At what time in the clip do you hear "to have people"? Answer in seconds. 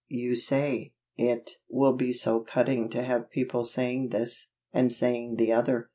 2.89-3.63